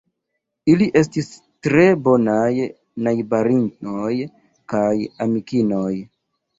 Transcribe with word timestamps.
Ili 0.71 0.87
estis 1.01 1.29
tre 1.67 1.83
bonaj 2.09 2.49
najbarinoj 3.11 4.13
kaj 4.77 4.93
amikinoj. 5.31 5.91